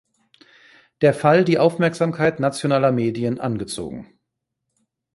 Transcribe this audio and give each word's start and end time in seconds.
Der 1.01 1.13
Fall 1.13 1.45
die 1.45 1.59
Aufmerksamkeit 1.59 2.39
nationaler 2.39 2.91
Medien 2.91 3.39
angezogen. 3.39 4.07